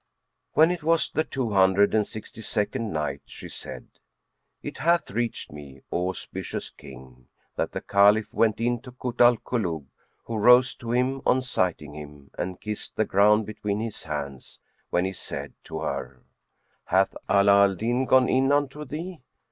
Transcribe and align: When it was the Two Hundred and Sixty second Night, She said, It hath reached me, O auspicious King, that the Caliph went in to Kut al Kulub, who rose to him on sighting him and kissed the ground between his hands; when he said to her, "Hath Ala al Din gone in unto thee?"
When 0.53 0.71
it 0.71 0.81
was 0.81 1.11
the 1.11 1.23
Two 1.23 1.51
Hundred 1.51 1.93
and 1.93 2.07
Sixty 2.07 2.41
second 2.41 2.91
Night, 2.91 3.21
She 3.25 3.47
said, 3.47 3.87
It 4.63 4.79
hath 4.79 5.11
reached 5.11 5.51
me, 5.51 5.83
O 5.91 6.09
auspicious 6.09 6.71
King, 6.71 7.27
that 7.55 7.71
the 7.73 7.81
Caliph 7.81 8.33
went 8.33 8.59
in 8.59 8.79
to 8.81 8.93
Kut 8.93 9.21
al 9.21 9.37
Kulub, 9.37 9.85
who 10.25 10.37
rose 10.37 10.73
to 10.77 10.91
him 10.91 11.21
on 11.23 11.43
sighting 11.43 11.93
him 11.93 12.31
and 12.35 12.59
kissed 12.59 12.95
the 12.95 13.05
ground 13.05 13.45
between 13.45 13.79
his 13.79 14.01
hands; 14.01 14.57
when 14.89 15.05
he 15.05 15.13
said 15.13 15.53
to 15.65 15.81
her, 15.81 16.23
"Hath 16.85 17.15
Ala 17.29 17.61
al 17.65 17.75
Din 17.75 18.05
gone 18.05 18.27
in 18.27 18.51
unto 18.51 18.83
thee?" 18.85 19.21